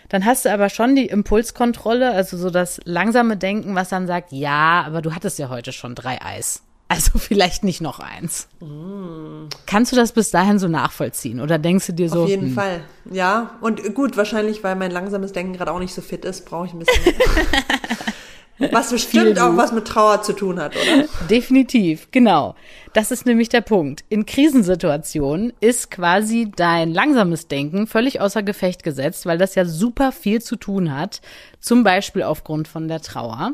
[0.09, 4.31] Dann hast du aber schon die Impulskontrolle, also so das langsame Denken, was dann sagt,
[4.31, 6.63] ja, aber du hattest ja heute schon drei Eis.
[6.87, 8.47] Also vielleicht nicht noch eins.
[8.59, 9.47] Mm.
[9.65, 12.23] Kannst du das bis dahin so nachvollziehen oder denkst du dir so?
[12.23, 12.53] Auf jeden hm.
[12.53, 13.51] Fall, ja.
[13.61, 16.73] Und gut, wahrscheinlich, weil mein langsames Denken gerade auch nicht so fit ist, brauche ich
[16.73, 17.15] ein bisschen.
[18.57, 21.07] Was bestimmt auch was mit Trauer zu tun hat, oder?
[21.29, 22.55] Definitiv, genau.
[22.93, 24.05] Das ist nämlich der Punkt.
[24.07, 30.13] In Krisensituationen ist quasi dein langsames Denken völlig außer Gefecht gesetzt, weil das ja super
[30.13, 31.21] viel zu tun hat,
[31.59, 33.53] zum Beispiel aufgrund von der Trauer.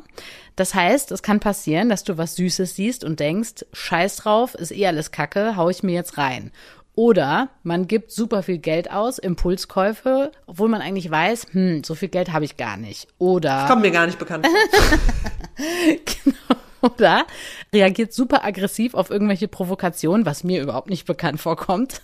[0.56, 4.72] Das heißt, es kann passieren, dass du was Süßes siehst und denkst, scheiß drauf, ist
[4.72, 6.52] eh alles Kacke, hau ich mir jetzt rein.
[6.94, 12.10] Oder man gibt super viel Geld aus, Impulskäufe, obwohl man eigentlich weiß, hm, so viel
[12.10, 13.08] Geld habe ich gar nicht.
[13.18, 13.62] Oder.
[13.62, 15.00] Das kommt mir gar nicht bekannt vor.
[16.24, 16.62] genau.
[16.82, 17.26] Oder
[17.72, 22.02] reagiert super aggressiv auf irgendwelche Provokationen, was mir überhaupt nicht bekannt vorkommt.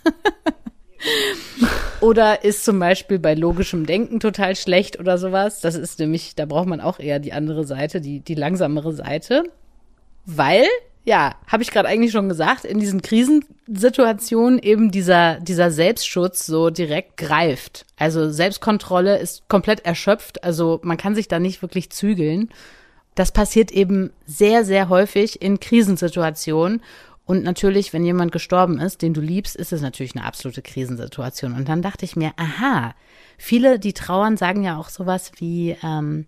[2.00, 5.60] oder ist zum Beispiel bei logischem Denken total schlecht oder sowas.
[5.60, 9.42] Das ist nämlich, da braucht man auch eher die andere Seite, die, die langsamere Seite.
[10.24, 10.66] Weil
[11.08, 16.68] ja, habe ich gerade eigentlich schon gesagt, in diesen Krisensituationen eben dieser, dieser Selbstschutz so
[16.68, 17.86] direkt greift.
[17.96, 22.50] Also Selbstkontrolle ist komplett erschöpft, also man kann sich da nicht wirklich zügeln.
[23.14, 26.82] Das passiert eben sehr, sehr häufig in Krisensituationen.
[27.24, 31.54] Und natürlich, wenn jemand gestorben ist, den du liebst, ist es natürlich eine absolute Krisensituation.
[31.54, 32.94] Und dann dachte ich mir, aha,
[33.38, 36.26] viele, die trauern, sagen ja auch sowas wie, ähm,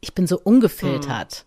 [0.00, 1.44] ich bin so ungefiltert.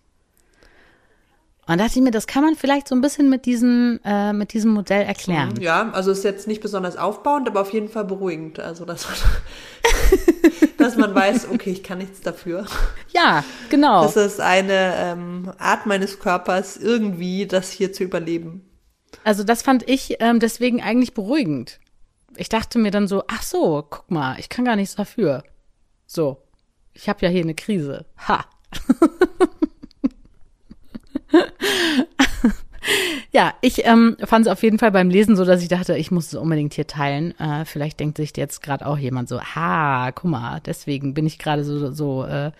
[1.67, 4.53] Und dachte ich mir, das kann man vielleicht so ein bisschen mit diesem, äh, mit
[4.53, 5.53] diesem Modell erklären.
[5.59, 8.59] Ja, also ist jetzt nicht besonders aufbauend, aber auf jeden Fall beruhigend.
[8.59, 9.15] Also, dass man,
[10.77, 12.65] dass man weiß, okay, ich kann nichts dafür.
[13.13, 14.03] Ja, genau.
[14.03, 18.67] Das ist eine ähm, Art meines Körpers, irgendwie das hier zu überleben.
[19.23, 21.79] Also, das fand ich ähm, deswegen eigentlich beruhigend.
[22.37, 25.43] Ich dachte mir dann so, ach so, guck mal, ich kann gar nichts dafür.
[26.07, 26.41] So,
[26.93, 28.05] ich habe ja hier eine Krise.
[28.27, 28.45] Ha.
[33.31, 36.11] ja, ich ähm, fand es auf jeden Fall beim Lesen so, dass ich dachte, ich
[36.11, 37.37] muss es unbedingt hier teilen.
[37.39, 41.39] Äh, vielleicht denkt sich jetzt gerade auch jemand so, ha, guck mal, deswegen bin ich
[41.39, 42.51] gerade so, so äh,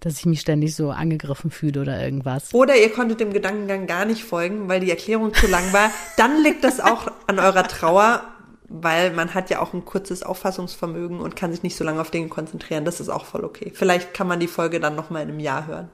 [0.00, 2.54] dass ich mich ständig so angegriffen fühle oder irgendwas.
[2.54, 5.90] Oder ihr konntet dem Gedankengang gar nicht folgen, weil die Erklärung zu lang war.
[6.16, 8.22] Dann liegt das auch an eurer Trauer,
[8.68, 12.10] weil man hat ja auch ein kurzes Auffassungsvermögen und kann sich nicht so lange auf
[12.10, 12.84] Dinge konzentrieren.
[12.84, 13.72] Das ist auch voll okay.
[13.74, 15.90] Vielleicht kann man die Folge dann noch mal in einem Jahr hören.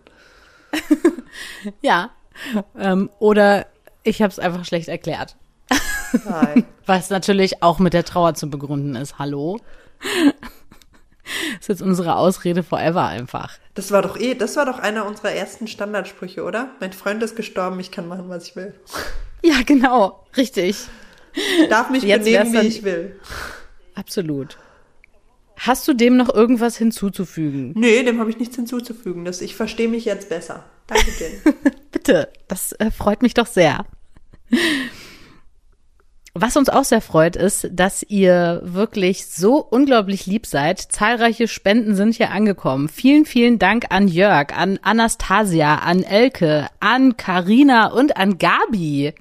[1.82, 2.10] ja.
[2.78, 3.66] Ähm, oder
[4.02, 5.36] ich habe es einfach schlecht erklärt.
[6.24, 6.64] Nein.
[6.86, 9.18] Was natürlich auch mit der Trauer zu begründen ist.
[9.18, 9.58] Hallo?
[11.24, 13.56] Das ist jetzt unsere Ausrede forever einfach.
[13.72, 16.68] Das war doch eh, das war doch einer unserer ersten Standardsprüche, oder?
[16.80, 18.74] Mein Freund ist gestorben, ich kann machen, was ich will.
[19.42, 20.76] Ja, genau, richtig.
[21.32, 23.18] Ich darf mich jetzt benehmen, wie ich will.
[23.94, 24.58] Absolut.
[25.66, 27.72] Hast du dem noch irgendwas hinzuzufügen?
[27.74, 29.24] Nee, dem habe ich nichts hinzuzufügen.
[29.24, 30.66] Das, ich verstehe mich jetzt besser.
[30.86, 31.52] Danke dir.
[31.90, 33.86] Bitte, das äh, freut mich doch sehr.
[36.34, 40.80] Was uns auch sehr freut, ist, dass ihr wirklich so unglaublich lieb seid.
[40.80, 42.90] Zahlreiche Spenden sind hier angekommen.
[42.90, 49.14] Vielen, vielen Dank an Jörg, an Anastasia, an Elke, an Karina und an Gabi.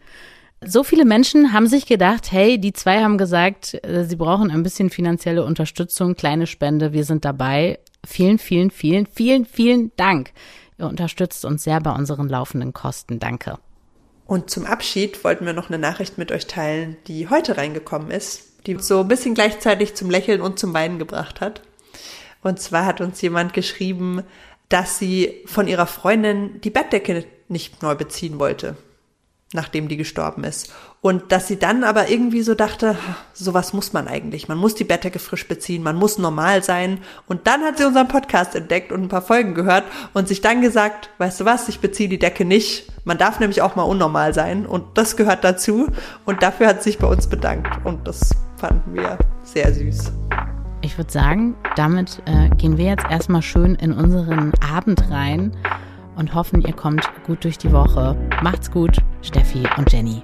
[0.65, 4.63] So viele Menschen haben sich gedacht, hey, die zwei haben gesagt, äh, sie brauchen ein
[4.63, 7.79] bisschen finanzielle Unterstützung, kleine Spende, wir sind dabei.
[8.05, 10.31] Vielen, vielen, vielen, vielen, vielen Dank.
[10.77, 13.19] Ihr unterstützt uns sehr bei unseren laufenden Kosten.
[13.19, 13.57] Danke.
[14.25, 18.65] Und zum Abschied wollten wir noch eine Nachricht mit euch teilen, die heute reingekommen ist,
[18.65, 21.61] die so ein bisschen gleichzeitig zum Lächeln und zum Weinen gebracht hat.
[22.41, 24.23] Und zwar hat uns jemand geschrieben,
[24.69, 28.75] dass sie von ihrer Freundin die Bettdecke nicht neu beziehen wollte
[29.53, 30.73] nachdem die gestorben ist.
[31.01, 32.95] Und dass sie dann aber irgendwie so dachte,
[33.33, 34.47] sowas muss man eigentlich.
[34.47, 36.99] Man muss die Bettdecke frisch beziehen, man muss normal sein.
[37.27, 40.61] Und dann hat sie unseren Podcast entdeckt und ein paar Folgen gehört und sich dann
[40.61, 42.87] gesagt, weißt du was, ich beziehe die Decke nicht.
[43.03, 45.87] Man darf nämlich auch mal unnormal sein und das gehört dazu.
[46.25, 50.13] Und dafür hat sie sich bei uns bedankt und das fanden wir sehr süß.
[50.81, 55.55] Ich würde sagen, damit äh, gehen wir jetzt erstmal schön in unseren Abend rein
[56.15, 58.15] und hoffen, ihr kommt gut durch die Woche.
[58.41, 60.23] Macht's gut, Steffi und Jenny.